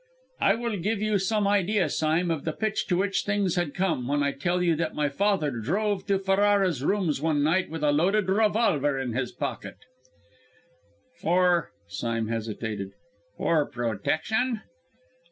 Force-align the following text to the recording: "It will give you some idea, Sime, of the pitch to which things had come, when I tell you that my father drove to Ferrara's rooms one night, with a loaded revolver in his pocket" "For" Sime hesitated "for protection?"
"It 0.41 0.57
will 0.57 0.77
give 0.77 0.99
you 0.99 1.19
some 1.19 1.47
idea, 1.47 1.87
Sime, 1.87 2.31
of 2.31 2.43
the 2.43 2.53
pitch 2.53 2.87
to 2.87 2.97
which 2.97 3.21
things 3.23 3.53
had 3.55 3.75
come, 3.75 4.07
when 4.07 4.23
I 4.23 4.31
tell 4.31 4.63
you 4.63 4.75
that 4.77 4.95
my 4.95 5.09
father 5.09 5.51
drove 5.51 6.07
to 6.07 6.17
Ferrara's 6.17 6.83
rooms 6.83 7.21
one 7.21 7.43
night, 7.43 7.69
with 7.69 7.83
a 7.83 7.91
loaded 7.91 8.27
revolver 8.27 8.97
in 8.97 9.13
his 9.13 9.31
pocket" 9.31 9.75
"For" 11.21 11.71
Sime 11.87 12.29
hesitated 12.29 12.93
"for 13.37 13.63
protection?" 13.67 14.61